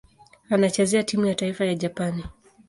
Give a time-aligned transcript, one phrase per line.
[0.49, 2.23] Anachezea timu ya taifa ya Japani.